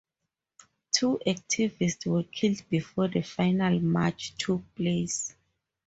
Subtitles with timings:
[0.93, 5.35] Two activists were killed before the final march took place.